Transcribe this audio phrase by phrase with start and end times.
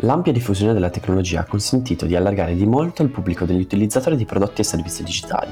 [0.00, 4.26] L'ampia diffusione della tecnologia ha consentito di allargare di molto il pubblico degli utilizzatori di
[4.26, 5.50] prodotti e servizi digitali.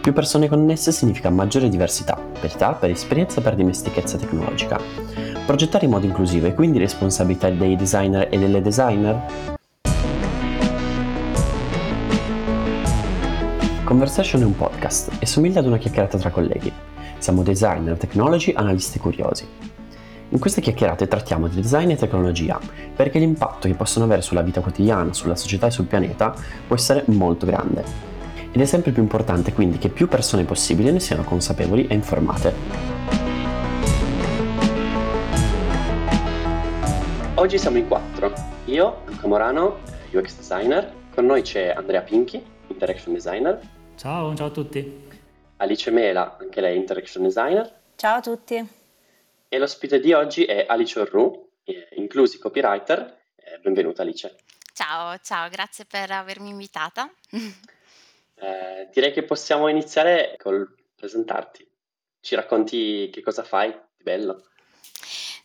[0.00, 4.78] Più persone connesse significa maggiore diversità, per età, per esperienza e per dimestichezza tecnologica.
[5.44, 9.58] Progettare in modo inclusivo è quindi responsabilità dei designer e delle designer?
[13.82, 16.72] Conversation è un podcast e somiglia ad una chiacchierata tra colleghi.
[17.18, 19.69] Siamo designer, technology, analisti curiosi.
[20.32, 22.60] In queste chiacchierate trattiamo di design e tecnologia,
[22.94, 26.32] perché l'impatto che possono avere sulla vita quotidiana, sulla società e sul pianeta
[26.68, 27.82] può essere molto grande.
[28.52, 32.54] Ed è sempre più importante quindi che più persone possibili ne siano consapevoli e informate.
[37.34, 38.32] Oggi siamo in quattro.
[38.66, 39.78] Io, Luca Morano,
[40.12, 43.58] UX designer, con noi c'è Andrea Pinchi, interaction designer.
[43.96, 45.08] Ciao, ciao a tutti.
[45.56, 47.68] Alice Mela, anche lei interaction designer.
[47.96, 48.78] Ciao a tutti.
[49.52, 53.22] E l'ospite di oggi è Alice Orru, eh, inclusi copywriter.
[53.34, 54.36] Eh, benvenuta Alice.
[54.72, 57.12] Ciao, ciao, grazie per avermi invitata.
[58.36, 61.68] eh, direi che possiamo iniziare col presentarti.
[62.20, 64.49] Ci racconti che cosa fai di bello?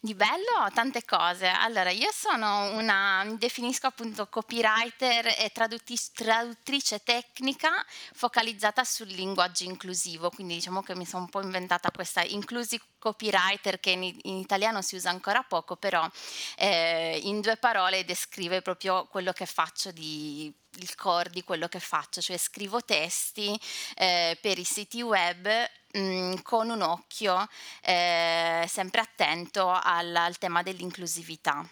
[0.06, 1.48] Di bello tante cose.
[1.48, 9.64] Allora, io sono una, mi definisco appunto copywriter e traduttis- traduttrice tecnica focalizzata sul linguaggio
[9.64, 14.36] inclusivo, quindi diciamo che mi sono un po' inventata questa inclusive copywriter che in, in
[14.36, 16.08] italiano si usa ancora poco, però
[16.56, 21.80] eh, in due parole descrive proprio quello che faccio di il core di quello che
[21.80, 23.60] faccio, cioè scrivo testi
[23.96, 25.48] eh, per i siti web
[25.94, 27.48] mh, con un occhio
[27.82, 31.68] eh, sempre attento al, al tema dell'inclusività.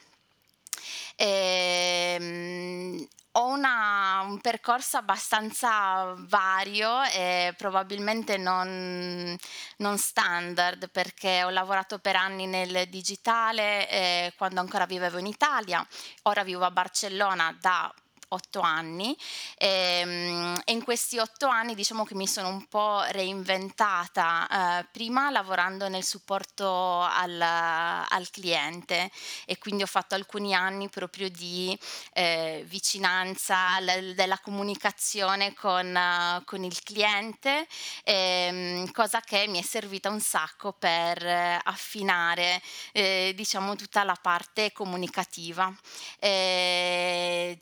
[1.16, 9.36] E, ehm, ho una, un percorso abbastanza vario e probabilmente non,
[9.78, 15.86] non, standard perché ho lavorato per anni nel digitale eh, quando ancora vivevo in Italia,
[16.24, 17.92] ora vivo a Barcellona da
[18.34, 19.16] otto anni.
[19.58, 24.88] E, ehm, e, in questi otto anni diciamo che mi sono un po' reinventata eh,
[24.92, 29.12] prima lavorando nel supporto al, al, cliente
[29.46, 31.78] e quindi ho fatto alcuni anni proprio di
[32.14, 37.68] eh, vicinanza l- della comunicazione con, uh, con il cliente
[38.04, 42.62] eh, cosa che mi è servita un sacco per eh, affinare
[42.92, 45.74] eh, diciamo tutta la parte comunicativa.
[46.20, 47.62] Eh,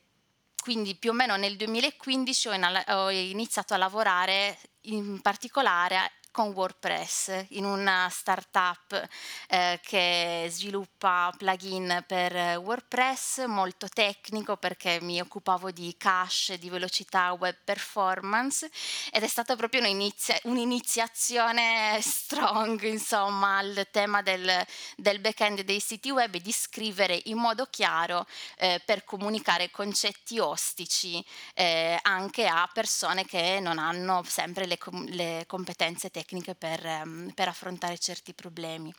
[0.62, 6.52] quindi più o meno nel 2015 ho, in- ho iniziato a lavorare in particolare con
[6.53, 9.08] WordPress in una startup
[9.50, 17.34] eh, che sviluppa plugin per WordPress molto tecnico perché mi occupavo di cache, di velocità
[17.34, 18.69] web performance
[19.12, 24.50] ed è stata proprio un'inizia- un'iniziazione strong insomma al tema del,
[24.96, 28.25] del backend dei siti web e di scrivere in modo chiaro
[28.58, 35.06] eh, per comunicare concetti ostici eh, anche a persone che non hanno sempre le, com-
[35.09, 38.94] le competenze tecniche tecniche per, ehm, per affrontare certi problemi.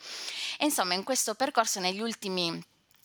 [0.59, 2.61] E insomma, in questo percorso negli ultimi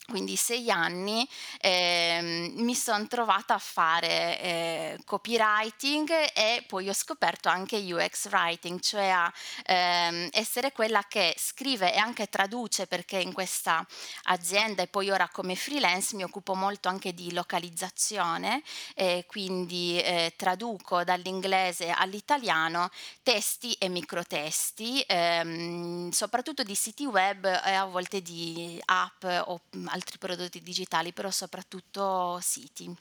[0.07, 1.27] quindi sei anni
[1.59, 8.79] eh, mi sono trovata a fare eh, copywriting e poi ho scoperto anche UX writing,
[8.79, 9.33] cioè a
[9.65, 13.85] ehm, essere quella che scrive e anche traduce perché in questa
[14.23, 18.63] azienda e poi ora come freelance mi occupo molto anche di localizzazione
[18.95, 22.89] e quindi eh, traduco dall'inglese all'italiano
[23.23, 29.59] testi e microtesti, ehm, soprattutto di siti web e a volte di app o
[29.97, 32.95] altri prodotti digitali, però soprattutto siti.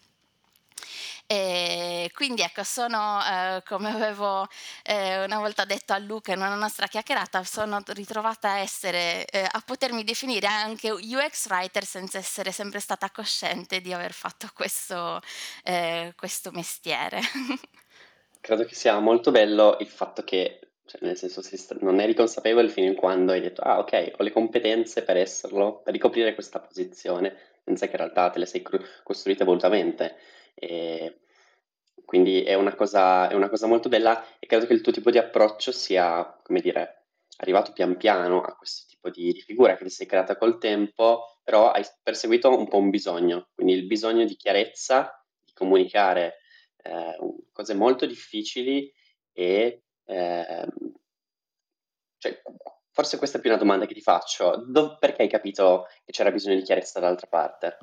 [1.26, 4.46] E quindi ecco, sono eh, come avevo
[4.82, 9.46] eh, una volta detto a Luca in una nostra chiacchierata, sono ritrovata a essere, eh,
[9.50, 15.20] a potermi definire anche UX writer senza essere sempre stata cosciente di aver fatto questo,
[15.64, 17.20] eh, questo mestiere.
[18.40, 21.42] Credo che sia molto bello il fatto che cioè, nel senso,
[21.80, 25.80] non eri consapevole fino in quando hai detto, ah, ok, ho le competenze per esserlo,
[25.82, 28.62] per ricoprire questa posizione, senza che in realtà te le sei
[29.02, 30.16] costruite volutamente.
[30.54, 31.18] E
[32.04, 35.10] quindi è una, cosa, è una cosa molto bella e credo che il tuo tipo
[35.10, 37.06] di approccio sia, come dire,
[37.38, 41.40] arrivato pian piano a questo tipo di, di figura che ti sei creata col tempo,
[41.42, 46.36] però hai perseguito un po' un bisogno, quindi il bisogno di chiarezza, di comunicare
[46.82, 47.18] eh,
[47.52, 48.92] cose molto difficili
[49.32, 50.66] e eh,
[52.18, 52.40] cioè,
[52.90, 54.64] forse questa è più una domanda che ti faccio.
[54.66, 57.78] Do- perché hai capito che c'era bisogno di chiarezza dall'altra parte?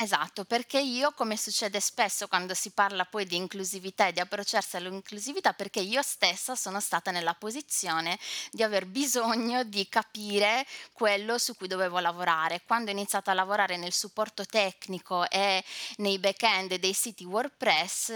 [0.00, 4.76] Esatto, perché io, come succede spesso quando si parla poi di inclusività e di approcciarsi
[4.76, 8.16] all'inclusività, perché io stessa sono stata nella posizione
[8.52, 12.62] di aver bisogno di capire quello su cui dovevo lavorare.
[12.64, 15.64] Quando ho iniziato a lavorare nel supporto tecnico e
[15.96, 18.12] nei back-end dei siti WordPress,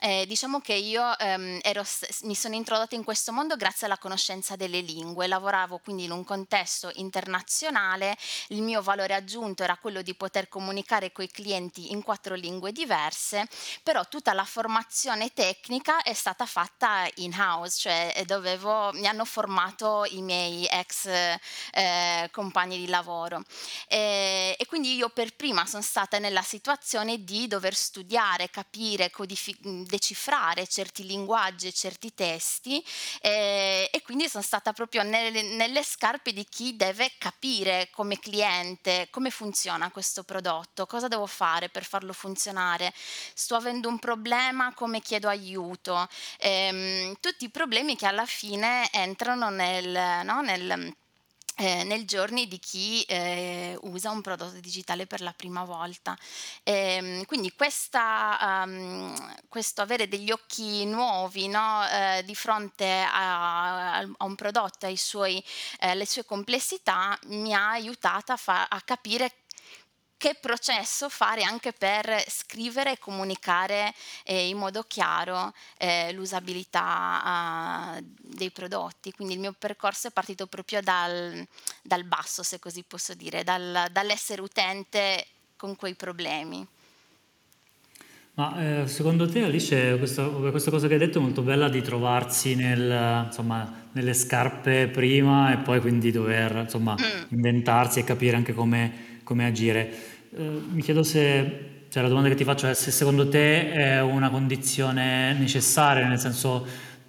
[0.00, 1.82] eh, diciamo che io ehm, ero
[2.24, 5.26] mi sono introdotta in questo mondo grazie alla conoscenza delle lingue.
[5.26, 8.18] Lavoravo quindi in un contesto internazionale,
[8.48, 12.72] il mio valore aggiunto era quello di poter comunicare con coi clienti in quattro lingue
[12.72, 13.46] diverse,
[13.82, 19.24] però tutta la formazione tecnica è stata fatta in house, cioè eh, dovevo, mi hanno
[19.24, 23.44] formato i miei ex eh, compagni di lavoro.
[23.86, 29.84] E, e, quindi io per prima sono stata nella situazione di dover studiare, capire, codifi-
[29.86, 32.84] decifrare certi linguaggi certi testi
[33.20, 39.08] e, e quindi sono stata proprio nelle, nelle scarpe di chi deve capire come cliente
[39.10, 42.92] come funziona questo prodotto, cosa devo fare per farlo funzionare?
[43.34, 46.08] Sto avendo un problema, come chiedo aiuto?
[46.38, 50.94] Ehm, tutti i problemi che alla fine entrano nel, no, nel
[51.56, 56.16] eh, nel giorni di chi eh, usa un prodotto digitale per la prima volta.
[56.62, 59.14] E, quindi questa, um,
[59.48, 64.96] questo avere degli occhi nuovi no, eh, di fronte a, a, un prodotto e
[65.28, 65.44] eh,
[65.88, 69.41] alle sue complessità mi ha aiutata a, fa- a capire
[70.22, 73.92] che processo fare anche per scrivere e comunicare
[74.22, 79.10] eh, in modo chiaro eh, l'usabilità uh, dei prodotti.
[79.10, 81.44] Quindi il mio percorso è partito proprio dal,
[81.82, 85.26] dal basso, se così posso dire, dal, dall'essere utente
[85.56, 86.64] con quei problemi.
[88.34, 91.82] Ma eh, secondo te Alice, questa, questa, cosa che hai detto è molto bella di
[91.82, 97.24] trovarsi nel, insomma, nelle scarpe prima e poi quindi dover insomma, mm.
[97.30, 100.10] inventarsi e capire anche come, come agire.
[100.34, 104.00] Eh, mi chiedo se, cioè la domanda che ti faccio è se secondo te è
[104.00, 106.66] una condizione necessaria, nel senso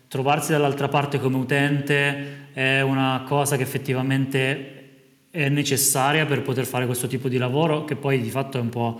[0.09, 6.85] trovarsi dall'altra parte come utente è una cosa che effettivamente è necessaria per poter fare
[6.85, 8.99] questo tipo di lavoro, che poi di fatto è un po'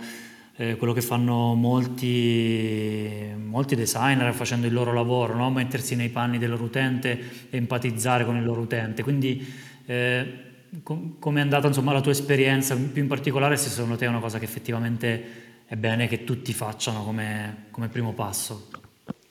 [0.56, 5.50] eh, quello che fanno molti, molti, designer facendo il loro lavoro, no?
[5.50, 7.10] mettersi nei panni del loro utente
[7.50, 9.02] e empatizzare con il loro utente.
[9.02, 9.46] Quindi
[9.84, 10.43] eh,
[10.82, 14.08] com- come è andata insomma, la tua esperienza, più in particolare se secondo te è
[14.08, 18.68] una cosa che effettivamente è bene che tutti facciano come, come primo passo?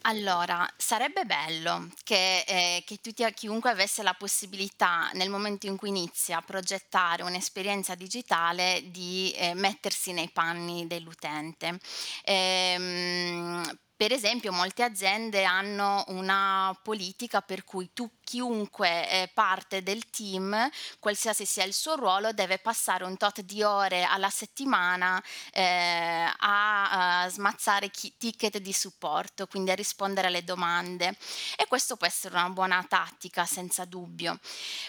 [0.05, 5.89] Allora, sarebbe bello che, eh, che tutti, chiunque avesse la possibilità, nel momento in cui
[5.89, 11.79] inizia a progettare un'esperienza digitale, di eh, mettersi nei panni dell'utente.
[12.25, 13.63] Ehm,
[14.03, 20.69] per esempio, molte aziende hanno una politica per cui tu chiunque è parte del team,
[20.99, 25.23] qualsiasi sia il suo ruolo, deve passare un tot di ore alla settimana
[25.53, 31.15] eh, a, a, smazzare chi, ticket di supporto, quindi a rispondere alle domande.
[31.55, 34.37] E questo può essere una buona tattica, senza dubbio.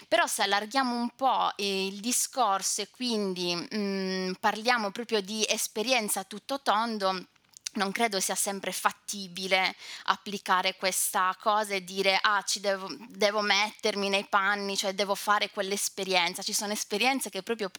[0.09, 6.25] Però se allarghiamo un po' il discorso e quindi mh, mm, parliamo proprio di esperienza
[6.25, 7.27] tutto tondo,
[7.75, 9.75] non credo sia sempre fattibile
[10.05, 15.49] applicare questa cosa e dire ah ci devo, devo, mettermi nei panni, cioè devo fare
[15.49, 16.41] quell'esperienza.
[16.41, 17.69] Ci sono esperienze che proprio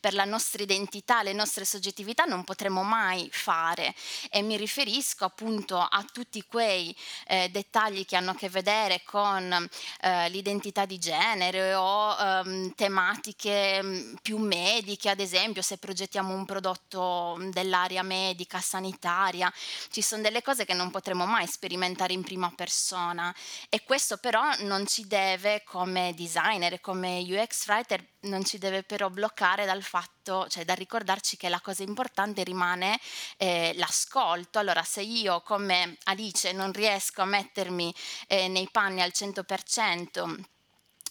[0.00, 3.94] per la nostra identità, le nostre soggettività non potremo mai fare
[4.30, 6.94] e mi riferisco appunto a tutti quei
[7.26, 9.68] eh, dettagli che hanno a che vedere con
[10.00, 16.44] eh, l'identità di genere o ehm, tematiche mm, più mediche, ad esempio se progettiamo un
[16.44, 19.52] prodotto dell'area medica, sanitaria storia,
[19.90, 23.34] ci sono delle cose che non potremo mai sperimentare in prima persona
[23.68, 29.08] e questo però non ci deve come designer, come UX writer, non ci deve però
[29.08, 32.98] bloccare dal fatto, cioè da ricordarci che la cosa importante rimane
[33.36, 34.58] eh, l'ascolto.
[34.58, 37.94] Allora se io come Alice non riesco a mettermi
[38.26, 40.57] eh, nei panni al 100%,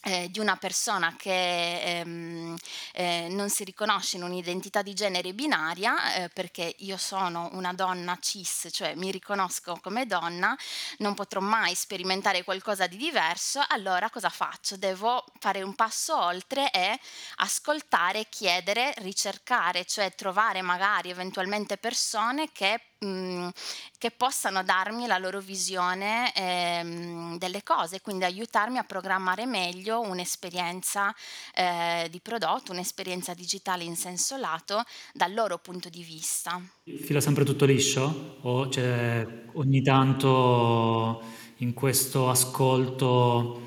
[0.04, 2.56] eh, di una persona che ehm,
[2.94, 8.18] eh, non si riconosce in un'identità di genere binaria, eh, perché io sono una donna
[8.22, 10.56] cis, cioè mi riconosco come donna,
[11.00, 14.78] non potrò mai sperimentare qualcosa di diverso, allora cosa faccio?
[14.78, 17.00] Devo fare un passo oltre e
[17.38, 23.50] ascoltare, chiedere, ricercare, cioè trovare magari eventualmente persone che mh,
[23.98, 31.14] che possano darmi la loro visione ehm, delle cose, quindi aiutarmi a programmare meglio un'esperienza
[31.54, 36.62] eh, di prodotto, un'esperienza digitale in senso lato dal loro punto di vista.
[36.84, 41.22] Fila sempre tutto liscio o c'è ogni tanto
[41.58, 43.62] in questo ascolto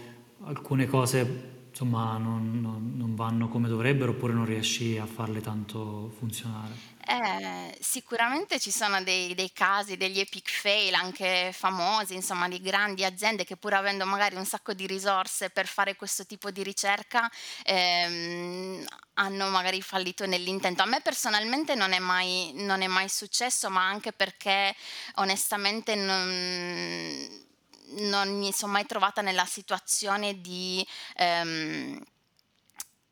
[0.44, 1.49] alcune cose
[1.80, 6.88] insomma, non, non- non vanno come dovrebbero oppure non riesci a farle tanto funzionare?
[7.02, 13.04] Eh, sicuramente ci sono dei, dei casi, degli epic fail anche famosi, insomma, di grandi
[13.04, 17.28] aziende che pur avendo magari un sacco di risorse per fare questo tipo di ricerca,
[17.64, 18.84] ehm,
[19.14, 20.82] hanno magari fallito nell'intento.
[20.82, 24.74] A me personalmente non è mai, non è mai successo, ma anche perché
[25.16, 27.48] onestamente non,
[27.98, 30.86] non mi sono mai trovata nella situazione di...
[31.16, 32.02] ehm,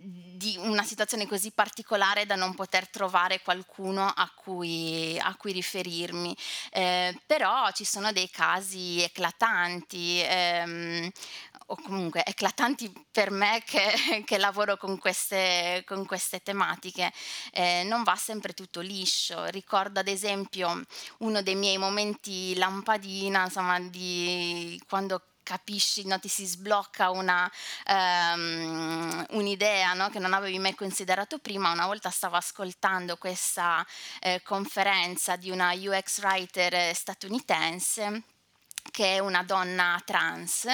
[0.01, 6.37] di una situazione così particolare da non poter trovare qualcuno a cui, a cui riferirmi.
[6.71, 11.11] Eh, però ci sono dei casi eclatanti, ehm,
[11.71, 17.13] o comunque eclatanti per me che, che lavoro con queste, con queste tematiche.
[17.53, 19.47] Eh, non va sempre tutto liscio.
[19.47, 20.83] Ricordo ad esempio
[21.19, 27.51] uno dei miei momenti lampadina, insomma, di quando capisci, no, ti si sblocca una,
[27.87, 31.73] um, un'idea no, che non avevi mai considerato prima.
[31.73, 33.85] Una volta stavo ascoltando questa
[34.21, 38.23] eh, conferenza di una UX writer statunitense
[38.91, 40.67] che è una donna trans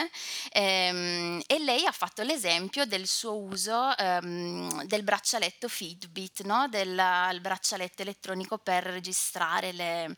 [0.53, 6.69] ehm, e lei ha fatto l'esempio del suo uso ehm, del braccialetto Fitbit, no?
[6.69, 10.15] del braccialetto elettronico per registrare le,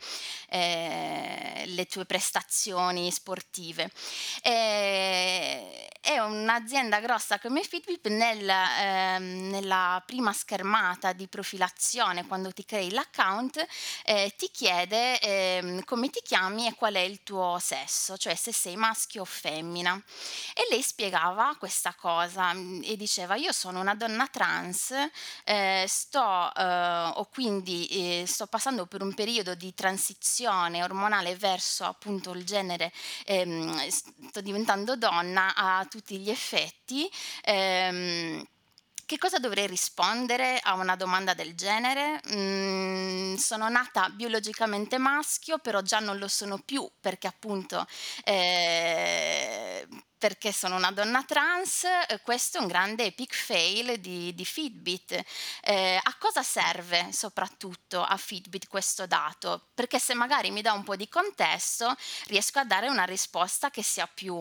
[0.48, 3.90] eh, le tue prestazioni sportive.
[4.42, 12.64] E, è un'azienda grossa come Fitbit nel, ehm, nella prima schermata di profilazione, quando ti
[12.64, 13.66] crei l'account,
[14.04, 18.34] eh, ti chiede ehm, come ti chiami e qual è il tuo sesso sesso, cioè
[18.34, 20.00] se sei maschio o femmina.
[20.54, 24.92] E lei spiegava questa cosa mm, e diceva io sono una donna trans,
[25.44, 27.86] eh, sto eh, o quindi
[28.22, 32.92] eh, sto passando per un periodo di transizione ormonale verso appunto il genere,
[33.24, 37.10] ehm, sto diventando donna a tutti gli effetti.
[37.44, 38.44] Ehm,
[39.06, 42.20] che cosa dovrei rispondere a una domanda del genere?
[42.34, 47.86] Mm, sono nata biologicamente maschio, però già non lo sono più perché appunto
[48.24, 49.86] eh,
[50.18, 55.22] perché sono una donna trans, eh, questo è un grande epic fail di, di Fitbit.
[55.62, 59.68] Eh, a cosa serve soprattutto a Fitbit questo dato?
[59.74, 61.94] Perché se magari mi dà un po' di contesto,
[62.26, 64.40] riesco a dare una risposta che sia più,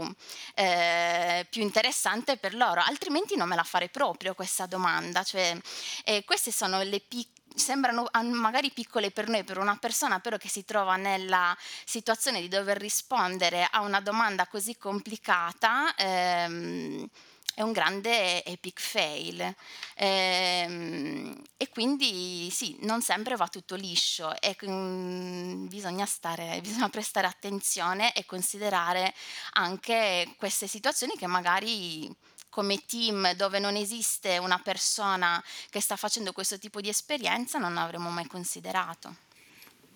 [0.54, 5.24] eh, più interessante per loro, altrimenti non me la farei proprio questa domanda.
[5.24, 5.58] Cioè,
[6.04, 10.50] eh, queste sono le piccole sembrano magari piccole per noi, per una persona però che
[10.50, 17.08] si trova nella situazione di dover rispondere a una domanda così complicata, ehm,
[17.56, 19.56] è un grande epic fail.
[19.96, 27.28] Ehm, e quindi sì, non sempre va tutto liscio e mm, bisogna, stare, bisogna prestare
[27.28, 29.14] attenzione e considerare
[29.54, 32.14] anche queste situazioni che magari
[32.56, 37.78] come team dove non esiste una persona che sta facendo questo tipo di esperienza non
[37.78, 39.14] avremmo mai considerato.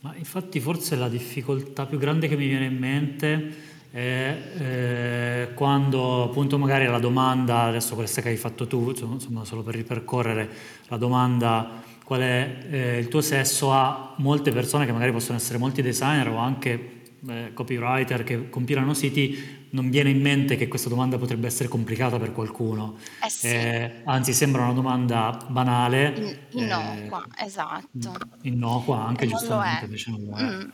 [0.02, 6.26] Ma infatti forse la difficoltà più grande che mi viene in mente è eh, quando
[6.26, 10.50] appunto magari la domanda, adesso questa che hai fatto tu, insomma solo per ripercorrere,
[10.88, 15.58] la domanda qual è eh, il tuo sesso a molte persone che magari possono essere
[15.58, 20.90] molti designer o anche eh, copywriter che compilano siti, non viene in mente che questa
[20.90, 22.98] domanda potrebbe essere complicata per qualcuno.
[23.24, 23.48] Eh sì.
[23.48, 26.14] Eh, anzi, sembra una domanda banale.
[26.52, 28.14] In- innocua, eh, esatto.
[28.44, 30.44] Innocua anche, non giustamente, lo è.
[30.44, 30.70] Mm,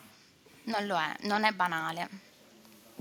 [0.66, 2.10] non lo è, non è banale.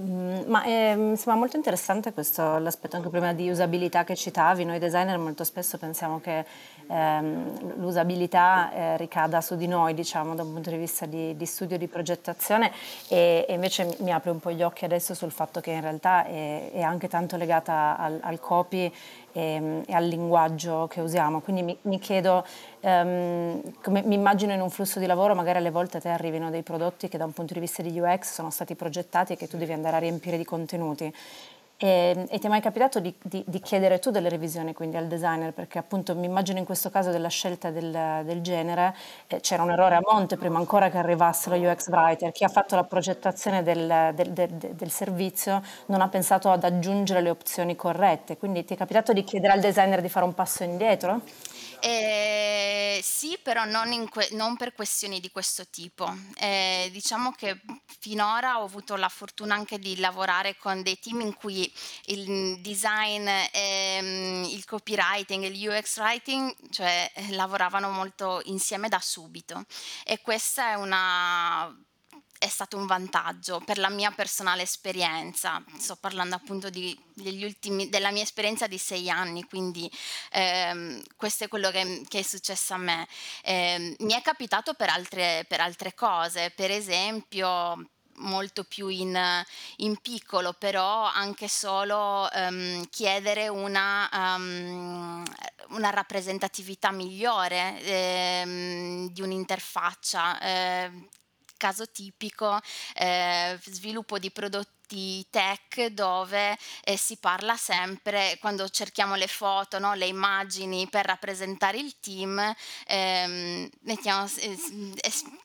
[0.01, 4.65] Mm, ma eh, mi sembra molto interessante questo, l'aspetto anche prima di usabilità che citavi.
[4.65, 6.45] Noi designer molto spesso pensiamo che
[6.89, 11.47] ehm, l'usabilità eh, ricada su di noi, diciamo, da un punto di vista di, di
[11.47, 12.73] studio di progettazione
[13.09, 16.25] e, e, invece mi apre un po' gli occhi adesso sul fatto che in realtà
[16.25, 18.93] è, è anche tanto legata al, al copy
[19.35, 21.41] e, e, al linguaggio che usiamo.
[21.41, 22.47] Quindi mi, mi chiedo,
[22.81, 26.51] um, come, mi immagino in un flusso di lavoro, magari alle volte a te arrivino
[26.51, 29.49] dei prodotti che da un punto di vista di UX sono stati progettati e che
[29.49, 31.13] tu devi andare a riempire di contenuti.
[31.77, 35.09] E, e, ti è mai capitato di, di, di, chiedere tu delle revisioni quindi al
[35.09, 35.53] designer?
[35.53, 38.95] Perché appunto mi immagino in questo caso della scelta del, del genere
[39.27, 42.31] eh, c'era un errore a monte prima ancora che arrivasse lo UX writer.
[42.31, 47.31] Chi ha fatto la progettazione del, del, del, servizio non ha pensato ad aggiungere le
[47.31, 48.37] opzioni corrette.
[48.37, 51.23] Quindi ti è capitato di chiedere al designer di fare un passo indietro?
[51.81, 56.13] Eh, sì, però non, que- non, per questioni di questo tipo.
[56.37, 57.61] Eh, diciamo che
[58.01, 61.71] finora ho avuto la fortuna anche di lavorare con dei team in cui
[62.07, 69.65] il design, ehm, il copywriting e il UX writing, cioè lavoravano molto insieme da subito.
[70.05, 71.75] E questa è una
[72.45, 75.65] è stato un vantaggio per la mia personale esperienza.
[75.79, 76.97] Sto parlando appunto di,
[77.43, 79.91] ultimi, della mia esperienza di sei anni, quindi
[80.31, 83.09] ehm, questo è quello che, che, è successo a me.
[83.43, 89.19] Eh, mi è capitato per altre, per altre cose, per esempio molto più in,
[89.77, 95.25] in, piccolo, però anche solo um, chiedere una, um,
[95.71, 100.39] una, rappresentatività migliore eh, di un'interfaccia.
[100.41, 101.09] Eh,
[101.65, 102.61] caso tipico,
[102.93, 109.95] eh, sviluppo di prodotti tech dove eh, si parla sempre, quando cerchiamo le foto, no,
[109.95, 112.39] le immagini per rappresentare il team,
[112.87, 114.59] ehm, mettiamo, eh,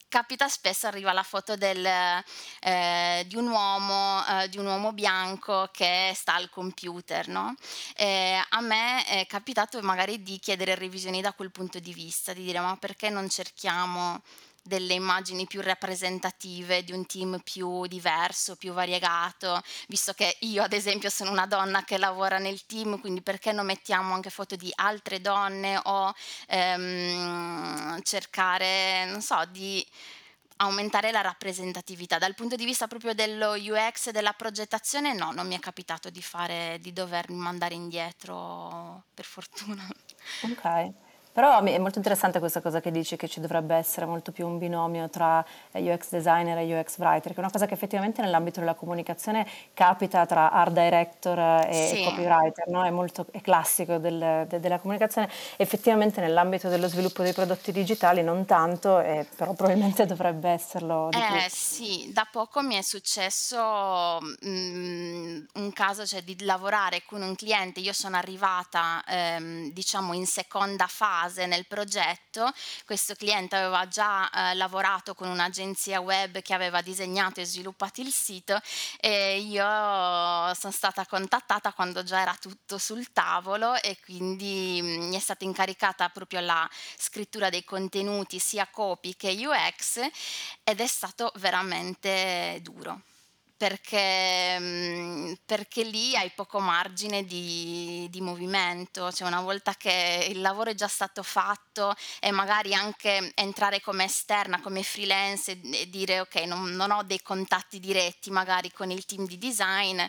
[0.10, 5.70] capita spesso, arriva la foto del, eh, di, un uomo, eh, di, un uomo, bianco
[5.72, 7.30] che sta al computer.
[7.30, 7.56] No?
[8.52, 12.60] a me è capitato magari di chiedere revisioni da quel punto di vista, di dire
[12.60, 14.22] ma perché non cerchiamo
[14.64, 20.74] delle immagini più rappresentative di un team più diverso, più variegato, visto che io ad
[20.74, 24.72] esempio sono una donna che lavora nel team, quindi perché non mettiamo anche foto di
[24.76, 26.14] altre donne o
[26.48, 29.86] ehm, cercare, non so, di
[30.58, 32.18] aumentare la rappresentatività.
[32.18, 36.10] Dal punto di vista proprio dello UX e della progettazione, no, non mi è capitato
[36.10, 39.88] di fare, di dover mandare indietro, per fortuna.
[40.42, 41.09] Ok.
[41.32, 44.58] Però è molto interessante questa cosa che dici, che ci dovrebbe essere molto più un
[44.58, 48.60] binomio tra eh, UX designer e UX writer, che è una cosa che effettivamente nell'ambito
[48.60, 52.04] della comunicazione capita tra art director e sì.
[52.04, 52.84] copywriter, no?
[52.84, 58.24] è molto è classico del, de, della comunicazione, effettivamente nell'ambito dello sviluppo dei prodotti digitali
[58.24, 64.50] non tanto, eh, però probabilmente dovrebbe esserlo eh, Sì, da poco mi è successo mh,
[64.50, 70.26] mm, un caso cioè, di lavorare con un cliente, io sono arrivata ehm, diciamo in
[70.26, 72.52] seconda fase, fase nel progetto.
[72.86, 78.12] Questo cliente aveva già eh, lavorato con un'agenzia web che aveva disegnato e sviluppato il
[78.12, 78.60] sito
[79.00, 79.64] e io
[80.54, 85.44] sono stata contattata quando già era tutto sul tavolo e quindi mm, mi è stata
[85.44, 90.00] incaricata proprio la scrittura dei contenuti sia copy che UX
[90.64, 93.02] ed è stato veramente duro
[93.60, 100.40] perché, mm, perché, lì hai poco margine di, di, movimento, cioè una volta che il
[100.40, 106.22] lavoro è già stato fatto e magari anche entrare come esterna, come freelance e, dire
[106.22, 110.00] ok, non, non, ho dei contatti diretti magari con il team di design,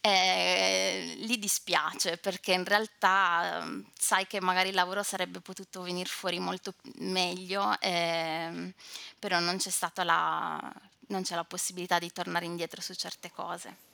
[0.00, 6.08] eh, lì dispiace perché in realtà mm, sai che magari il lavoro sarebbe potuto venire
[6.08, 8.74] fuori molto meglio, eh,
[9.20, 10.72] però non c'è stata la
[11.08, 13.87] non c'è la possibilità di tornare indietro su certe cose.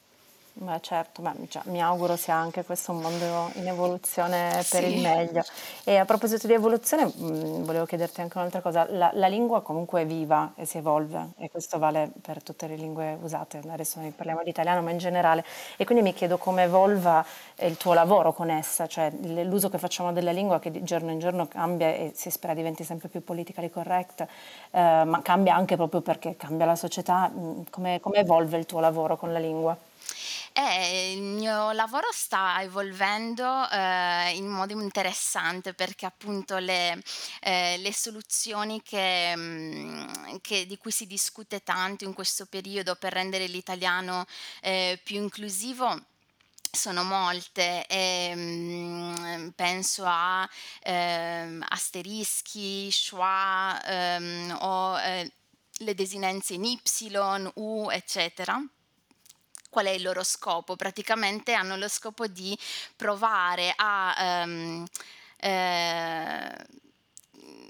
[0.57, 4.95] Beh, certo, beh, cioè, mi auguro sia anche questo un mondo in evoluzione per sì.
[4.95, 5.43] il meglio.
[5.83, 8.87] E a proposito di evoluzione, mh, mm, volevo chiederti anche un'altra cosa.
[8.91, 12.77] La, la, lingua comunque è viva e si evolve, e questo vale per tutte le
[12.77, 13.63] lingue usate.
[13.69, 15.45] Adesso noi parliamo di italiano, ma in generale.
[15.77, 17.25] E quindi mi chiedo come evolva
[17.57, 21.19] il tuo lavoro con essa, cioè l'uso che facciamo della lingua che di giorno in
[21.19, 24.27] giorno cambia e si spera diventi sempre più politically correct, eh,
[25.05, 27.29] ma cambia anche proprio perché cambia la società.
[27.29, 29.77] Mm, come, come evolve il tuo lavoro con la lingua?
[30.57, 37.03] Eh, il mio lavoro sta evolvendo eh, in modo interessante perché appunto le,
[37.41, 40.07] eh, le soluzioni che, mm,
[40.41, 44.27] che, di cui si discute tanto in questo periodo per rendere l'italiano
[44.61, 46.01] eh, più inclusivo
[46.71, 50.49] sono molte, ehm, penso a
[50.83, 55.33] ehm, asterischi, schwa ehm, o eh,
[55.79, 56.81] le desinenze in Y,
[57.57, 58.61] U, eccetera
[59.75, 60.77] qual è il loro scopo?
[60.77, 62.57] Praticamente hanno lo scopo di
[62.95, 64.85] provare a um,
[65.39, 66.67] eh,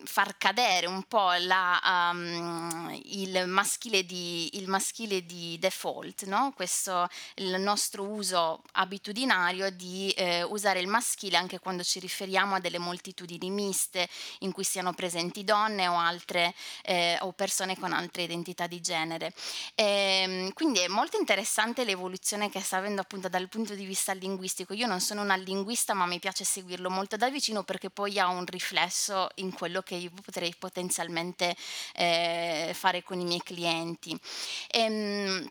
[0.04, 6.52] far cadere un po' la, um, il, maschile di, il, maschile di, default, no?
[6.54, 12.60] questo il nostro uso abitudinario di eh, usare il maschile anche quando ci riferiamo a
[12.60, 14.08] delle moltitudini miste
[14.40, 19.32] in cui siano presenti donne o altre eh, o persone con altre identità di genere.
[19.74, 24.12] E, ehm, quindi è molto interessante l'evoluzione che sta avendo appunto dal punto di vista
[24.12, 24.74] linguistico.
[24.74, 28.28] Io non sono una linguista ma mi piace seguirlo molto da vicino perché poi ha
[28.28, 31.56] un riflesso in quello che io potrei potenzialmente
[31.94, 34.18] eh, fare con i miei clienti.
[34.70, 35.48] Ehm,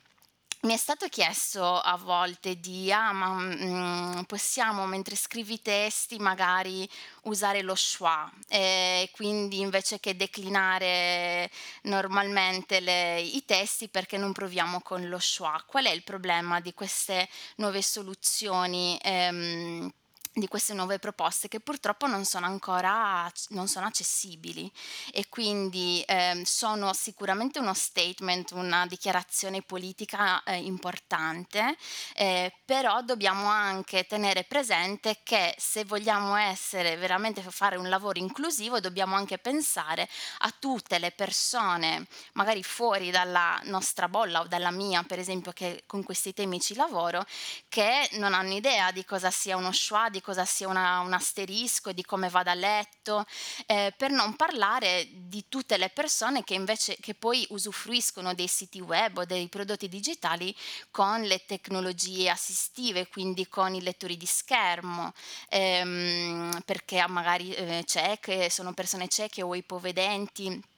[0.63, 6.87] mi è stato chiesto a volte di, ah, ma mm, possiamo mentre scrivi testi magari
[7.23, 11.51] usare lo schwa, e quindi invece che declinare
[11.83, 15.61] normalmente le, i testi perché non proviamo con lo schwa.
[15.67, 17.27] Qual è il problema di queste
[17.57, 18.97] nuove soluzioni?
[19.01, 19.91] Ehm,
[20.33, 24.71] di queste nuove proposte che purtroppo non sono ancora non sono accessibili.
[25.11, 31.75] E quindi eh, sono sicuramente uno statement, una dichiarazione politica eh, importante,
[32.15, 38.79] eh, però dobbiamo anche tenere presente che se vogliamo essere veramente fare un lavoro inclusivo
[38.79, 45.03] dobbiamo anche pensare a tutte le persone magari fuori dalla nostra bolla o dalla mia
[45.03, 47.25] per esempio che con questi temi ci lavoro
[47.69, 51.91] che non hanno idea di cosa sia uno schwa, di cosa sia una, un asterisco,
[51.91, 53.25] di come vada a letto,
[53.67, 58.79] eh, per non parlare di tutte le persone che invece che poi usufruiscono dei siti
[58.79, 60.55] web o dei prodotti digitali
[60.89, 65.13] con le tecnologie assistive, quindi con i lettori di schermo,
[65.49, 70.71] ehm, perché magari eh, cieche, sono persone cieche o ipovedenti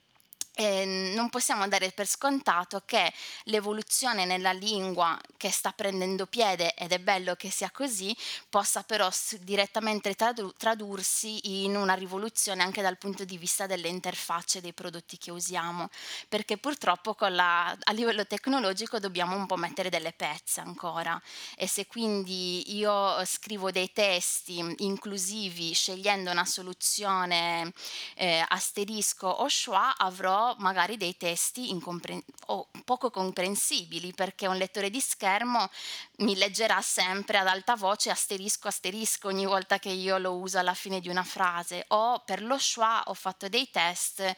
[0.56, 3.12] eh, non possiamo dare per scontato che
[3.44, 8.16] l'evoluzione nella lingua che sta prendendo piede, ed è bello che sia così,
[8.50, 9.10] possa però
[9.42, 15.18] direttamente tradu- tradursi in una rivoluzione anche dal punto di vista delle interfacce dei prodotti
[15.18, 15.90] che usiamo,
[16.30, 21.22] perché purtroppo la, a livello tecnologico dobbiamo un po' mettere delle pezze ancora.
[21.58, 27.74] E se quindi io scrivo dei testi inclusivi scegliendo una soluzione
[28.16, 34.90] eh, asterisco o schwa avrò magari dei testi incompre- o poco comprensibili perché un lettore
[34.90, 35.70] di schermo
[36.18, 40.74] mi leggerà sempre ad alta voce asterisco asterisco ogni volta che io lo uso alla
[40.74, 41.86] fine di una frase.
[41.90, 44.36] O per lo schwa ho fatto dei test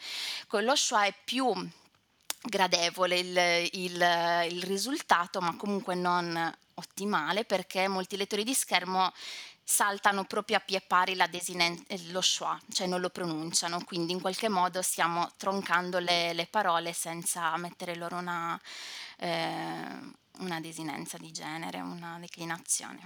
[0.48, 1.54] con lo schwa è più
[2.42, 9.12] gradevole il, il, il risultato ma comunque non ottimale perché molti lettori di schermo
[9.70, 14.22] saltano proprio a pie pari la desinen- lo schwa, cioè non lo pronunciano, quindi in
[14.22, 18.58] qualche modo stiamo troncando le, le parole senza mettere loro una,
[19.20, 20.00] eh,
[20.40, 23.02] una desinenza di genere, una declinazione.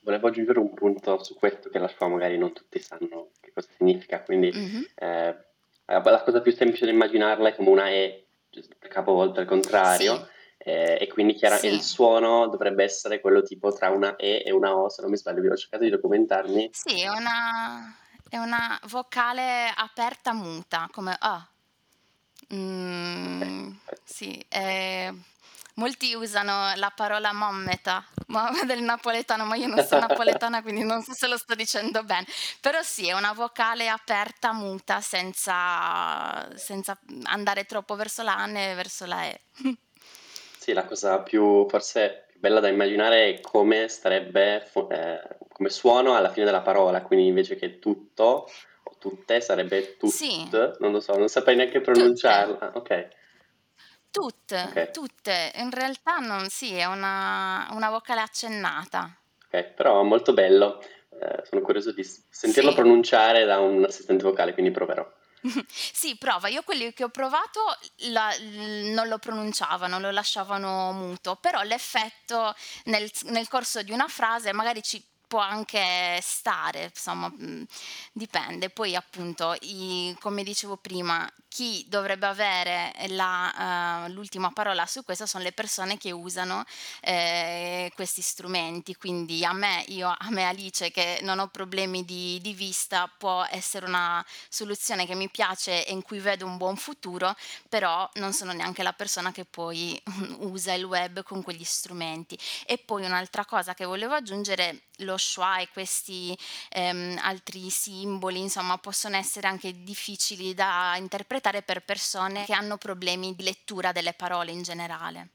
[0.00, 3.68] Volevo aggiungere un punto su questo che la schwa magari non tutti sanno che cosa
[3.74, 4.82] significa, quindi mm-hmm.
[4.96, 5.44] eh,
[5.86, 8.26] la cosa più semplice da immaginarla è come una E
[8.80, 10.14] capovolta al contrario.
[10.14, 10.36] Sì
[10.68, 11.68] eh, e quindi chiaro, sì.
[11.68, 15.16] il suono dovrebbe essere quello tipo tra una E e una O, se non mi
[15.16, 16.68] sbaglio, vi ho cercato di documentarmi.
[16.72, 17.96] Sì, è una,
[18.28, 21.48] è una vocale aperta muta, come A.
[22.52, 23.40] Mm,
[23.82, 23.98] okay.
[24.04, 25.14] Sì, eh,
[25.76, 28.04] molti usano la parola mommeta
[28.66, 32.26] del napoletano, ma io non sono napoletana, quindi non so se lo sto dicendo bene.
[32.60, 38.74] Però sì, è una vocale aperta, muta, senza, senza andare troppo verso la N e
[38.74, 39.40] verso la E.
[40.68, 46.14] Sì, la cosa più forse più bella da immaginare è come starebbe eh, come suono
[46.14, 48.46] alla fine della parola, quindi invece che tutto
[48.82, 50.46] o tutte sarebbe tut, Sì,
[50.80, 51.90] non lo so, non saprei neanche tutte.
[51.90, 52.72] pronunciarla.
[52.74, 53.08] Ok,
[54.10, 55.52] Tutte, ok, tutte.
[55.56, 59.16] In realtà non, sì, è una, una vocale accennata.
[59.46, 60.82] ok, però molto bello.
[61.20, 62.76] Eh, sono curioso di sentirlo Sì.
[62.76, 65.06] pronunciare da un assistente vocale, quindi proverò.
[65.68, 66.48] Sì, prova.
[66.48, 67.60] Io quelli che ho provato
[68.10, 68.34] la-
[68.92, 74.82] non lo pronunciavano, lo lasciavano muto, però l'effetto nel, nel corso di una frase magari
[74.82, 77.66] ci può anche stare, insomma, mh,
[78.12, 78.70] dipende.
[78.70, 85.26] Poi appunto, i- come dicevo prima, chi dovrebbe avere la, eh, l'ultima parola su questo
[85.26, 86.62] sono le persone che usano
[87.00, 88.94] eh, questi strumenti.
[88.94, 93.44] Quindi a me, io, a me Alice, che non ho problemi di, di vista, può
[93.50, 97.34] essere una soluzione che mi piace e in cui vedo un buon futuro,
[97.68, 100.00] però non sono neanche la persona che poi
[100.38, 102.38] usa il web con quegli strumenti.
[102.66, 106.38] E poi un'altra cosa che volevo aggiungere, lo schwa e questi
[106.70, 113.34] ehm, altri simboli, insomma, possono essere anche difficili da interpretare per persone che hanno problemi
[113.34, 115.28] di lettura delle parole in generale.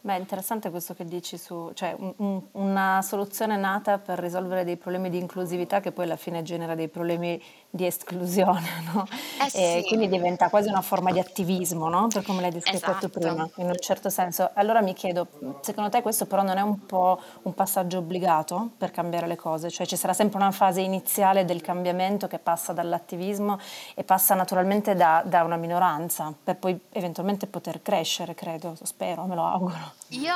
[0.00, 4.76] Beh, interessante questo che dici su, cioè un- un- una soluzione nata per risolvere dei
[4.76, 7.42] problemi di inclusività che poi alla fine genera dei problemi
[7.74, 9.04] di esclusione, no?
[9.40, 12.06] Eh E sì, quindi diventa quasi una forma di attivismo, no?
[12.06, 13.08] Per come l'hai descritto tu esatto.
[13.08, 14.50] prima, in un certo senso.
[14.54, 15.26] Allora mi chiedo,
[15.60, 19.70] secondo te questo però non è un po' un passaggio obbligato per cambiare le cose?
[19.70, 23.58] Cioè ci sarà sempre una fase iniziale del cambiamento che passa dall'attivismo
[23.94, 29.34] e passa naturalmente da, da una minoranza, per poi eventualmente poter crescere, credo, spero, me
[29.34, 29.94] lo auguro.
[30.10, 30.32] Io,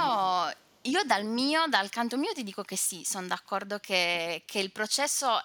[0.82, 4.72] io dal mio, dal canto mio ti dico che sì, sono d'accordo che, che il
[4.72, 5.40] processo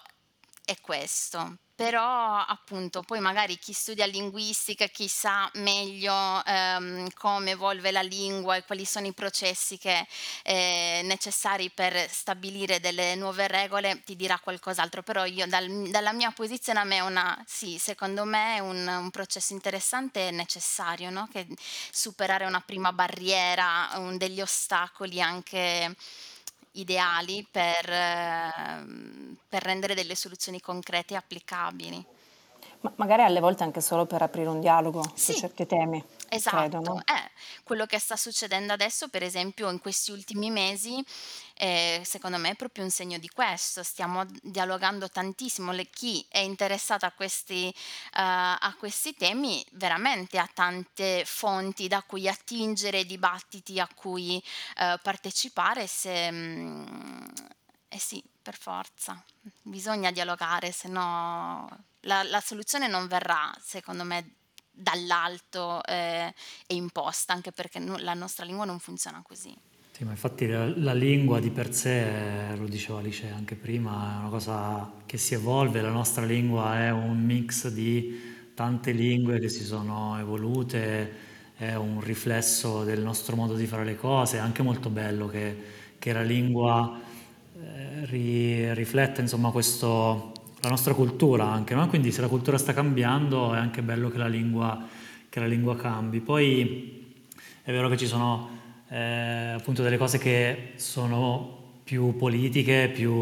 [0.64, 6.12] è questo, però appunto poi magari chi studia linguistica, chi sa meglio
[6.44, 10.06] ehm, come evolve la lingua e quali sono i processi che,
[10.44, 16.30] eh, necessari per stabilire delle nuove regole ti dirà qualcos'altro, però io dal- dalla mia
[16.30, 21.10] posizione a me è una, sì, secondo me è un, un processo interessante e necessario,
[21.10, 21.28] no?
[21.30, 21.46] Che
[21.90, 25.94] superare una prima barriera, un- degli ostacoli anche
[26.74, 32.06] ideali per, eh, per rendere delle soluzioni concrete e applicabili.
[32.80, 36.80] Ma magari alle volte anche solo per aprire un dialogo su certi temi, credo, esatto.
[36.80, 36.98] no?
[36.98, 37.30] Eh,
[37.62, 41.02] quello che sta succedendo adesso, per esempio, in questi ultimi mesi,
[41.54, 43.82] eh, secondo me è proprio un segno di questo.
[43.82, 45.72] Stiamo dialogando tantissimo.
[45.72, 47.74] Le- chi è interessato a questi, eh,
[48.12, 54.42] a questi temi veramente ha tante fonti da cui attingere, dibattiti a cui
[54.78, 55.86] eh, partecipare.
[55.86, 57.24] Se, mm,
[57.88, 59.22] eh sì, per forza,
[59.62, 61.68] bisogna dialogare, se no
[62.00, 64.34] la, la soluzione non verrà, secondo me,
[64.70, 66.34] dall'alto eh,
[66.66, 69.56] e imposta, anche perché no- la nostra lingua non funziona così.
[69.96, 72.04] Sì, ma infatti la, la lingua di per sé,
[72.58, 76.90] lo diceva Alice anche prima, è una cosa che si evolve, la nostra lingua è
[76.90, 78.20] un mix di
[78.54, 81.12] tante lingue che si sono evolute,
[81.56, 85.56] è un riflesso del nostro modo di fare le cose, è anche molto bello che,
[86.00, 87.00] che la lingua
[87.56, 91.86] eh, ri- rifletta insomma questo, la nostra cultura anche, no?
[91.88, 94.84] Quindi se la cultura sta cambiando è anche bello che la lingua,
[95.28, 96.18] che la lingua cambi.
[96.20, 97.14] Poi
[97.62, 98.53] è vero che ci sono
[98.88, 103.12] eh, appunto delle cose che sono più politiche, più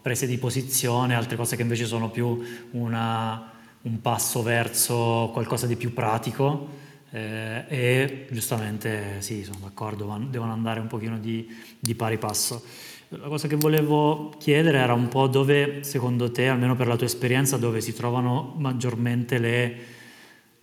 [0.00, 5.76] prese di posizione, altre cose che invece sono più una, un passo verso qualcosa di
[5.76, 6.80] più pratico.
[7.10, 11.46] Eh, e giustamente sì, sono d'accordo, van- devono andare un pochino di,
[11.78, 12.62] di pari passo.
[13.10, 17.06] La cosa che volevo chiedere era un po' dove, secondo te, almeno per la tua
[17.06, 19.76] esperienza, dove si trovano maggiormente le,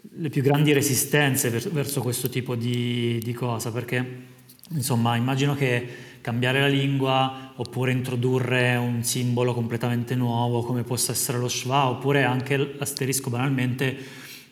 [0.02, 4.28] le più grandi resistenze ver- verso questo tipo di, di cosa, perché
[4.72, 5.88] insomma immagino che
[6.22, 12.24] cambiare la lingua oppure introdurre un simbolo completamente nuovo come possa essere lo schwa oppure
[12.24, 13.98] anche l'asterisco banalmente,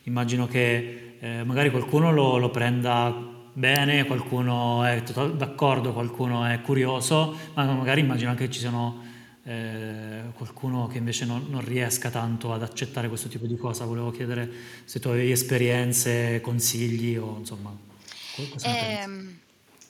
[0.04, 5.02] immagino che eh, magari qualcuno lo, lo prenda bene, qualcuno è
[5.36, 9.06] d'accordo, qualcuno è curioso, ma magari immagino anche che ci siano
[9.48, 13.86] eh, qualcuno che invece non, non, riesca tanto ad accettare questo tipo di cosa.
[13.86, 14.52] Volevo chiedere
[14.84, 17.74] se tu avevi esperienze, consigli o insomma,
[18.36, 19.08] cosa eh,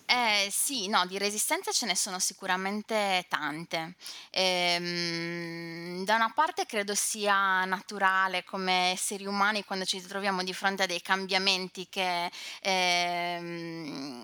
[0.05, 3.95] eh, sì, no, di resistenze ce ne sono sicuramente tante.
[4.29, 10.83] Ehm, da una parte credo sia naturale come esseri umani quando ci troviamo di fronte
[10.83, 14.21] a dei cambiamenti che ehm,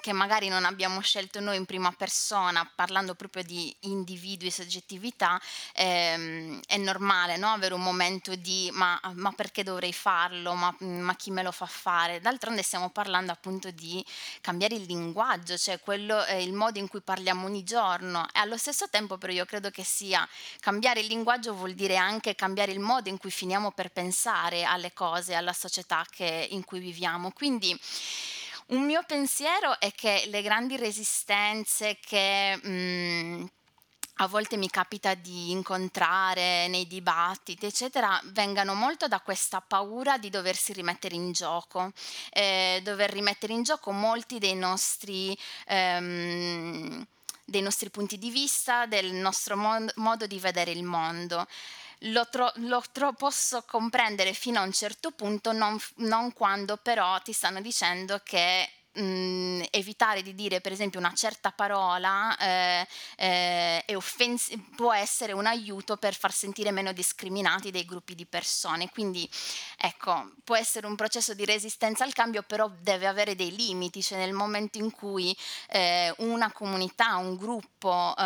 [0.00, 5.40] che magari non abbiamo scelto noi in prima persona, parlando proprio di individui e soggettività,
[5.74, 7.48] ehm, è normale no?
[7.48, 11.66] avere un momento di ma, ma perché dovrei farlo, ma, ma, chi me lo fa
[11.66, 12.20] fare?
[12.20, 14.04] D'altronde stiamo parlando appunto di
[14.40, 18.56] cambiare il linguaggio, cioè quello è il modo in cui parliamo ogni giorno e allo
[18.56, 20.26] stesso tempo però io credo che sia
[20.60, 24.92] cambiare il linguaggio vuol dire anche cambiare il modo in cui finiamo per pensare alle
[24.92, 27.32] cose, alla società che, in cui viviamo.
[27.32, 27.78] Quindi
[28.70, 33.48] un mio pensiero è che le grandi resistenze che mh, mhmm,
[34.22, 40.28] a volte mi capita di incontrare nei dibattiti, eccetera, vengano molto da questa paura di
[40.28, 41.90] doversi rimettere in gioco,
[42.30, 45.36] eh, dover rimettere in gioco molti dei nostri...
[45.66, 47.06] Ehm,
[47.50, 51.48] dei nostri punti di vista, del nostro mod- modo di vedere il mondo
[52.04, 57.20] lo, tro- lo tro- posso comprendere fino a un certo punto, non, non quando però
[57.20, 62.86] ti stanno dicendo che mh, mhmm, evitare di dire per esempio una certa parola eh,
[63.16, 68.88] eh, offens- può essere un aiuto per far sentire meno discriminati dei gruppi di persone.
[68.90, 69.28] Quindi
[69.76, 74.18] ecco, può essere un processo di resistenza al cambio, però deve avere dei limiti, cioè
[74.18, 75.36] nel momento in cui
[75.68, 78.22] eh, una comunità, un gruppo eh,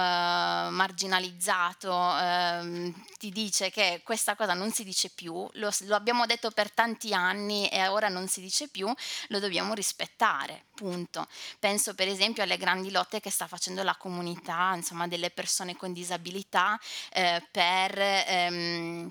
[0.71, 6.51] marginalizzato ehm, ti dice che questa cosa non si dice più, lo, lo abbiamo detto
[6.51, 8.93] per tanti anni e ora non si dice più,
[9.29, 11.27] lo dobbiamo rispettare fare, punto.
[11.59, 15.93] Penso per esempio alle grandi lotte che sta facendo la comunità, insomma, delle persone con
[15.93, 16.79] disabilità
[17.13, 17.99] eh, per...
[17.99, 19.11] Ehm,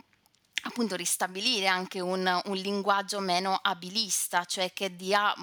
[0.66, 5.34] appunto ristabilire anche un, un, linguaggio meno abilista, cioè che dia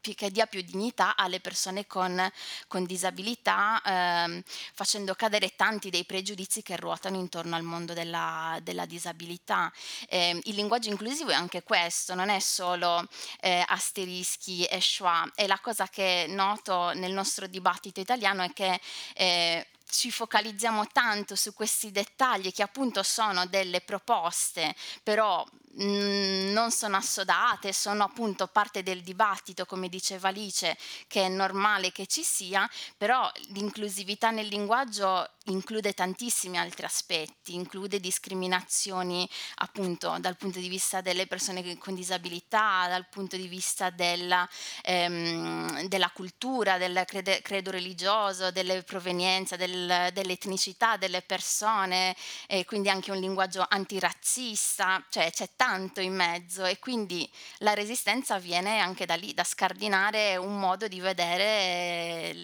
[0.00, 2.30] che dia più dignità alle persone con,
[2.66, 4.42] con disabilità, ehm,
[4.74, 9.72] facendo cadere tanti dei pregiudizi che ruotano intorno al mondo della, della disabilità.
[10.08, 13.06] Eh, il linguaggio inclusivo è anche questo, non è solo
[13.40, 18.80] eh, asterischi e schwa, e la cosa che noto nel nostro dibattito italiano è che
[19.14, 26.96] eh, ci focalizziamo tanto su questi dettagli che appunto sono delle proposte, però non sono
[26.96, 32.68] assodate, sono appunto parte del dibattito, come diceva Alice, che è normale che ci sia,
[32.96, 41.00] però l'inclusività nel linguaggio include tantissimi altri aspetti, include discriminazioni appunto dal punto di vista
[41.00, 44.48] delle persone con disabilità, dal punto di vista della,
[44.82, 52.14] ehm, della cultura, del crede- credo religioso, delle provenienze, del- dell'etnicità delle persone,
[52.46, 58.38] e quindi anche un linguaggio antirazzista, cioè c'è tanto in mezzo e quindi la resistenza
[58.38, 62.34] viene anche da lì, da scardinare un modo di vedere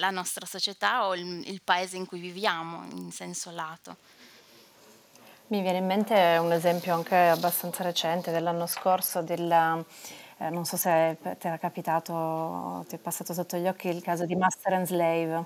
[0.00, 3.96] la nostra società o il, il paese in cui viviamo in senso lato.
[5.48, 9.80] Mi viene in mente un esempio anche abbastanza recente dell'anno scorso della,
[10.38, 14.26] eh, non so se ti era capitato, ti è passato sotto gli occhi il caso
[14.26, 15.44] di Master and Slave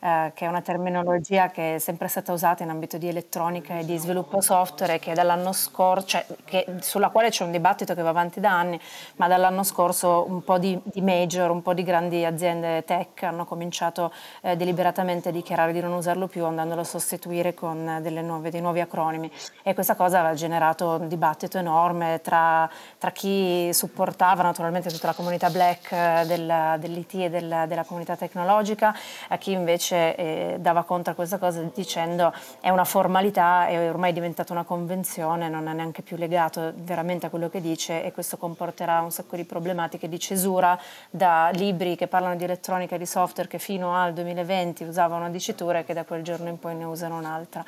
[0.00, 3.84] eh, che è una terminologia che è sempre stata usata in ambito di elettronica e
[3.84, 8.10] di sviluppo software che dall'anno scorso, cioè, che, sulla quale c'è un dibattito che va
[8.10, 8.78] avanti da anni,
[9.16, 13.44] ma dall'anno scorso un po' di, di major, un po' di grandi aziende tech hanno
[13.44, 18.60] cominciato eh, deliberatamente a dichiarare di non usarlo più andandolo a sostituire con nuove, dei
[18.60, 19.28] nuovi acronimi.
[19.64, 25.14] E questa cosa ha generato un dibattito enorme tra, tra chi supportava naturalmente tutta la
[25.14, 28.94] comunità black eh, del, dell'IT e del, della comunità tecnologica,
[29.28, 33.88] a chi invece invece eh, dava conto a questa cosa dicendo è una formalità, è
[33.88, 38.12] ormai diventata una convenzione, non è neanche più legato veramente a quello che dice e
[38.12, 40.78] questo comporterà un sacco di problematiche di cesura
[41.10, 45.30] da libri che parlano di elettronica e di software che fino al 2020 usavano una
[45.30, 47.64] dicitura e che da quel giorno in poi ne usano un'altra.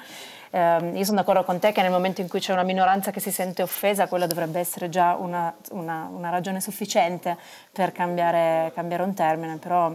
[0.50, 3.20] Eh, io sono d'accordo con te che nel momento in cui c'è una minoranza che
[3.20, 7.36] si sente offesa, quella dovrebbe essere già una, una, una ragione sufficiente
[7.72, 9.94] per cambiare, cambiare un termine, però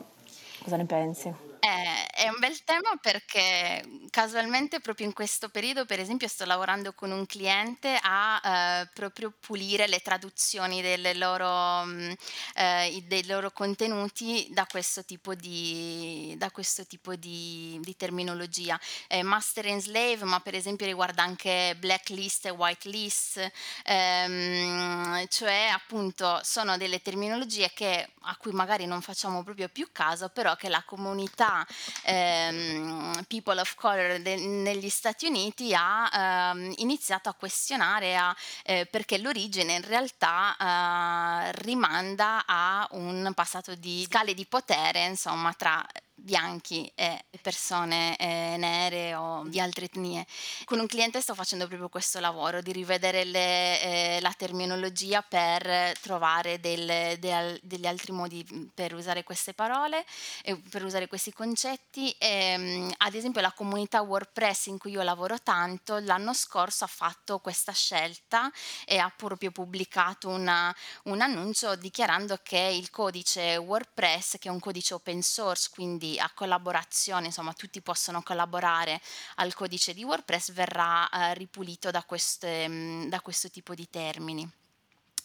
[0.63, 1.44] cosa ne pensi?
[1.65, 6.93] Eh, è un bel tema perché casualmente proprio in questo periodo, per esempio, sto lavorando
[6.93, 12.11] con un cliente a eh, proprio pulire le traduzioni delle loro, mh, mm,
[12.55, 18.79] eh, dei loro contenuti da questo tipo di, da questo tipo di, di terminologia.
[19.07, 23.51] Eh, master and slave, ma per esempio riguarda anche blacklist e whitelist,
[23.85, 30.29] ehm, cioè appunto sono delle terminologie che, a cui magari non facciamo proprio più caso,
[30.29, 31.53] però che la comunità
[32.03, 38.85] ehm, People of Color de- negli Stati Uniti ha ehm, iniziato a questionare a, eh,
[38.85, 45.85] perché l'origine in realtà eh, rimanda a un passato di scale di potere, insomma, tra
[46.25, 50.25] bianchi e persone eh, nere o di altre etnie.
[50.63, 55.93] Con un cliente sto facendo proprio questo lavoro di rivedere le, eh, la terminologia per
[56.01, 60.03] trovare del, del, degli altri modi per usare queste parole
[60.41, 62.09] e per usare questi concetti.
[62.17, 66.87] E, ehm, ad esempio la comunità WordPress in cui io lavoro tanto l'anno scorso ha
[66.87, 68.51] fatto questa scelta
[68.85, 74.59] e ha proprio pubblicato una, un annuncio dichiarando che il codice WordPress, che è un
[74.59, 79.01] codice open source, quindi a collaborazione, insomma tutti possono collaborare
[79.35, 84.49] al codice di WordPress, verrà eh, ripulito da, queste, mm, da questo tipo di termini.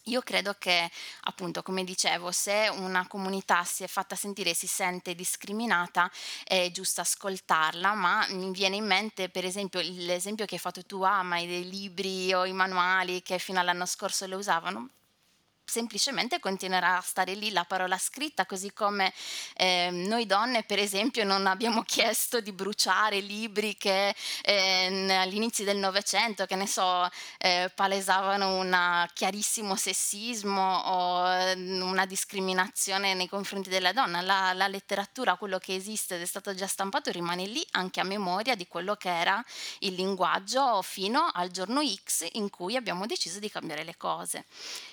[0.04, 0.90] Io credo che,
[1.22, 6.10] appunto, come dicevo, se una comunità si è fatta sentire e si sente discriminata,
[6.42, 11.02] è giusto ascoltarla, ma mi viene in mente, per esempio, l'esempio che hai fatto tu,
[11.02, 14.88] ah, ma dei libri o i manuali che fino all'anno scorso le usavano,
[15.70, 19.12] semplicemente continuerà a stare lì la parola scritta, così come
[19.54, 25.78] eh, noi donne, per esempio, non abbiamo chiesto di bruciare libri che eh, all'inizio del
[25.78, 33.70] Novecento, che ne so, eh, palesavano un chiarissimo sessismo o mm, una discriminazione nei confronti
[33.70, 34.20] della donna.
[34.20, 38.04] La, la letteratura, quello che esiste ed è stato già stampato, rimane lì anche a
[38.04, 39.42] memoria di quello che era
[39.80, 44.44] il linguaggio fino al giorno X in cui abbiamo deciso di cambiare le cose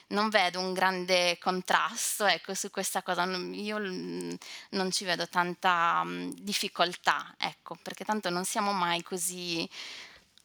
[0.09, 6.33] non vedo un grande contrasto ecco, su questa cosa, io non ci vedo tanta um,
[6.33, 9.67] difficoltà, ecco, perché tanto non siamo mai così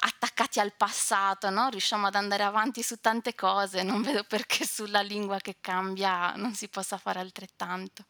[0.05, 1.69] attaccati al passato, no?
[1.69, 6.55] riusciamo ad andare avanti su tante cose, non vedo perché sulla lingua che cambia non
[6.55, 8.05] si possa fare altrettanto.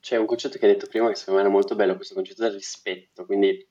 [0.00, 2.42] C'è un concetto che hai detto prima che secondo me era molto bello, questo concetto
[2.42, 3.66] del rispetto, quindi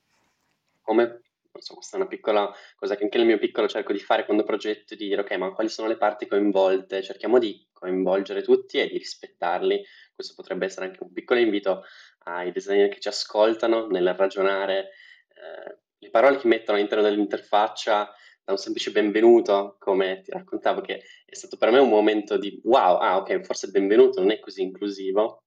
[0.82, 1.22] come
[1.60, 4.44] so, questa è una piccola cosa che anche nel mio piccolo cerco di fare quando
[4.44, 7.02] progetto, di dire ok, ma quali sono le parti coinvolte?
[7.02, 9.84] Cerchiamo di coinvolgere tutti e di rispettarli.
[10.14, 11.84] Questo potrebbe essere anche un piccolo invito
[12.26, 14.92] ai designer che ci ascoltano nel ragionare
[15.30, 21.04] eh, le parole che mettono all'interno dell'interfaccia da un semplice benvenuto, come ti raccontavo, che
[21.26, 24.64] è stato per me un momento di wow, ah ok, forse benvenuto non è così
[24.64, 25.44] inclusivo,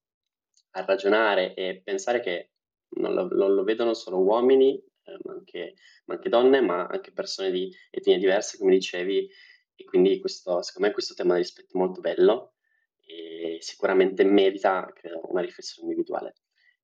[0.77, 2.51] a ragionare e pensare che
[2.97, 4.81] non lo, non lo vedono solo uomini,
[5.23, 5.75] ma, anche,
[6.07, 9.29] ma, anche, donne, ma anche persone di etnie diverse, come dicevi,
[9.77, 12.55] e quindi questo, secondo me questo tema di rispetto è molto bello
[13.07, 16.35] e sicuramente merita credo, una riflessione individuale.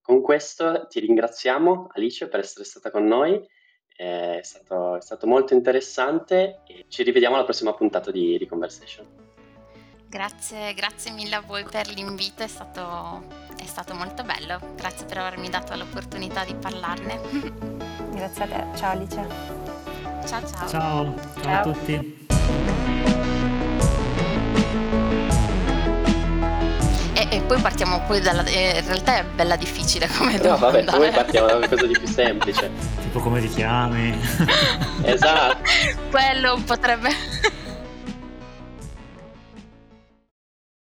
[0.00, 3.40] Con questo ti ringraziamo Alice per essere stata con noi,
[3.94, 9.28] è stato, è stato molto interessante e ci rivediamo alla prossima puntata di, di Conversation.
[10.08, 13.24] Grazie, grazie mille a voi per l'invito, è stato,
[13.56, 17.88] è stato molto bello, grazie per avermi dato l'opportunità di parlarne.
[18.20, 19.26] Grazie a te, ciao Alice.
[20.26, 20.68] Ciao ciao.
[20.68, 21.58] Ciao, ciao, ciao.
[21.58, 22.18] a tutti.
[27.32, 28.44] e poi partiamo poi dalla...
[28.44, 30.66] Eh, in realtà è bella difficile come no, domanda.
[30.66, 32.70] vabbè, poi partiamo da qualcosa di più semplice.
[33.00, 34.20] tipo come ti chiami.
[35.04, 35.62] esatto.
[36.10, 37.08] Quello potrebbe...